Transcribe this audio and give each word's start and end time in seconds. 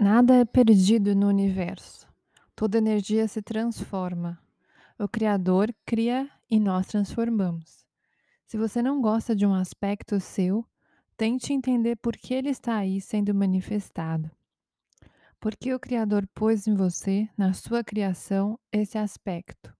Nada 0.00 0.36
é 0.36 0.44
perdido 0.44 1.12
no 1.12 1.26
universo. 1.26 2.06
Toda 2.54 2.78
energia 2.78 3.26
se 3.26 3.42
transforma. 3.42 4.40
O 4.96 5.08
Criador 5.08 5.74
cria 5.84 6.30
e 6.48 6.60
nós 6.60 6.86
transformamos. 6.86 7.84
Se 8.46 8.56
você 8.56 8.80
não 8.80 9.02
gosta 9.02 9.34
de 9.34 9.44
um 9.44 9.52
aspecto 9.52 10.20
seu, 10.20 10.64
tente 11.16 11.52
entender 11.52 11.96
por 11.96 12.16
que 12.16 12.32
ele 12.32 12.48
está 12.48 12.76
aí 12.76 13.00
sendo 13.00 13.34
manifestado. 13.34 14.30
Porque 15.40 15.74
o 15.74 15.80
Criador 15.80 16.28
pôs 16.32 16.68
em 16.68 16.76
você, 16.76 17.28
na 17.36 17.52
sua 17.52 17.82
criação, 17.82 18.56
esse 18.70 18.96
aspecto. 18.96 19.74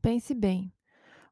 Pense 0.00 0.32
bem. 0.36 0.72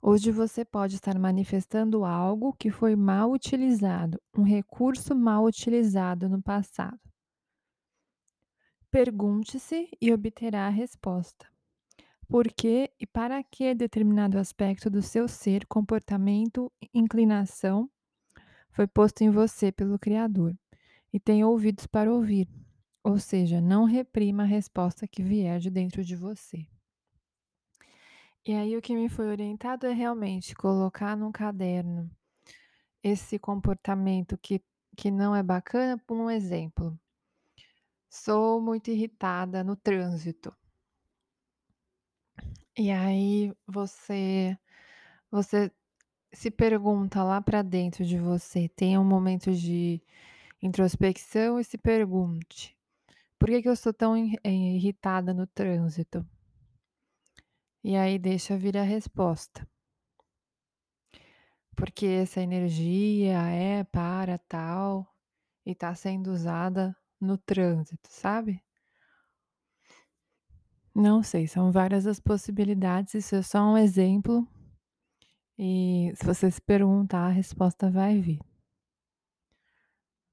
Hoje 0.02 0.32
você 0.32 0.64
pode 0.64 0.96
estar 0.96 1.16
manifestando 1.16 2.04
algo 2.04 2.52
que 2.54 2.72
foi 2.72 2.96
mal 2.96 3.30
utilizado, 3.30 4.20
um 4.36 4.42
recurso 4.42 5.14
mal 5.14 5.44
utilizado 5.44 6.28
no 6.28 6.42
passado. 6.42 7.09
Pergunte-se 8.90 9.88
e 10.00 10.12
obterá 10.12 10.66
a 10.66 10.70
resposta. 10.70 11.46
Por 12.28 12.48
que 12.48 12.90
e 12.98 13.06
para 13.06 13.40
que 13.44 13.72
determinado 13.72 14.36
aspecto 14.36 14.90
do 14.90 15.00
seu 15.00 15.28
ser, 15.28 15.64
comportamento, 15.66 16.72
inclinação 16.92 17.88
foi 18.72 18.88
posto 18.88 19.22
em 19.22 19.30
você 19.30 19.70
pelo 19.70 19.96
Criador 19.96 20.56
e 21.12 21.20
tem 21.20 21.44
ouvidos 21.44 21.86
para 21.86 22.12
ouvir, 22.12 22.48
ou 23.04 23.18
seja, 23.20 23.60
não 23.60 23.84
reprima 23.84 24.42
a 24.42 24.46
resposta 24.46 25.06
que 25.06 25.22
vier 25.22 25.60
de 25.60 25.70
dentro 25.70 26.04
de 26.04 26.16
você. 26.16 26.66
E 28.44 28.52
aí 28.54 28.76
o 28.76 28.82
que 28.82 28.96
me 28.96 29.08
foi 29.08 29.28
orientado 29.28 29.86
é 29.86 29.92
realmente 29.92 30.52
colocar 30.54 31.16
num 31.16 31.30
caderno 31.30 32.10
esse 33.04 33.38
comportamento 33.38 34.36
que, 34.36 34.60
que 34.96 35.12
não 35.12 35.34
é 35.34 35.44
bacana, 35.44 35.96
por 36.06 36.16
um 36.16 36.28
exemplo. 36.28 36.98
Sou 38.10 38.60
muito 38.60 38.90
irritada 38.90 39.62
no 39.62 39.76
trânsito. 39.76 40.52
E 42.76 42.90
aí 42.90 43.52
você 43.66 44.58
você 45.30 45.70
se 46.32 46.50
pergunta 46.50 47.22
lá 47.22 47.40
para 47.40 47.62
dentro 47.62 48.04
de 48.04 48.18
você, 48.18 48.68
tenha 48.68 49.00
um 49.00 49.04
momento 49.04 49.52
de 49.52 50.02
introspecção 50.60 51.60
e 51.60 51.64
se 51.64 51.78
pergunte: 51.78 52.76
por 53.38 53.48
que, 53.48 53.62
que 53.62 53.68
eu 53.68 53.76
sou 53.76 53.92
tão 53.94 54.16
eh, 54.16 54.50
irritada 54.50 55.32
no 55.32 55.46
trânsito? 55.46 56.26
E 57.84 57.96
aí 57.96 58.18
deixa 58.18 58.56
vir 58.56 58.76
a 58.76 58.82
resposta. 58.82 59.66
Porque 61.76 62.06
essa 62.06 62.40
energia 62.40 63.38
é 63.50 63.84
para 63.84 64.36
tal 64.38 65.06
e 65.64 65.72
está 65.72 65.94
sendo 65.94 66.32
usada 66.32 66.96
no 67.20 67.36
trânsito, 67.38 68.08
sabe? 68.10 68.62
Não 70.94 71.22
sei, 71.22 71.46
são 71.46 71.70
várias 71.70 72.06
as 72.06 72.18
possibilidades, 72.18 73.14
isso 73.14 73.36
é 73.36 73.42
só 73.42 73.60
um 73.62 73.78
exemplo. 73.78 74.46
E 75.58 76.12
se 76.16 76.24
você 76.24 76.50
se 76.50 76.60
perguntar, 76.60 77.26
a 77.26 77.30
resposta 77.30 77.90
vai 77.90 78.20
vir. 78.20 78.40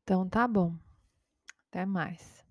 Então 0.04 0.28
tá 0.28 0.48
bom. 0.48 0.74
Até 1.70 1.86
mais. 1.86 2.47